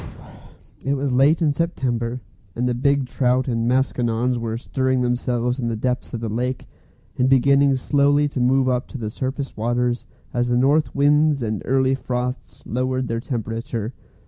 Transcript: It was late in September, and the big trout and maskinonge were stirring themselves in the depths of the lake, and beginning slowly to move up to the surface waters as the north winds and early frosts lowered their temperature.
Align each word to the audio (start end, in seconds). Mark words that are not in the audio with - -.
It 0.83 0.95
was 0.95 1.11
late 1.11 1.43
in 1.43 1.53
September, 1.53 2.21
and 2.55 2.67
the 2.67 2.73
big 2.73 3.05
trout 3.05 3.47
and 3.47 3.67
maskinonge 3.69 4.35
were 4.37 4.57
stirring 4.57 5.03
themselves 5.03 5.59
in 5.59 5.67
the 5.67 5.75
depths 5.75 6.11
of 6.11 6.21
the 6.21 6.27
lake, 6.27 6.65
and 7.19 7.29
beginning 7.29 7.75
slowly 7.75 8.27
to 8.29 8.39
move 8.39 8.67
up 8.67 8.87
to 8.87 8.97
the 8.97 9.11
surface 9.11 9.55
waters 9.55 10.07
as 10.33 10.47
the 10.47 10.57
north 10.57 10.95
winds 10.95 11.43
and 11.43 11.61
early 11.65 11.93
frosts 11.93 12.63
lowered 12.65 13.09
their 13.09 13.19
temperature. 13.19 13.93